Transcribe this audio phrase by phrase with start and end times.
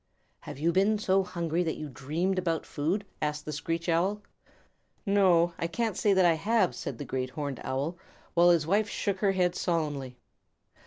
[0.39, 4.23] "Have you been so hungry that you dreamed about food?" asked the Screech Owl.
[5.05, 7.99] "N no, I can't say that I have," said the Great Horned Owl,
[8.33, 10.17] while his wife shook her head solemnly.